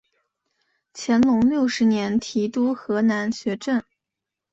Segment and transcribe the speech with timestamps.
[0.93, 3.83] 乾隆六十年提督河南学政。